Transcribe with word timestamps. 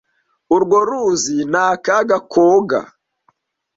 Urwo 0.55 0.77
ruzi 0.87 1.37
ni 1.51 1.59
akaga 1.71 2.17
koga. 2.31 2.81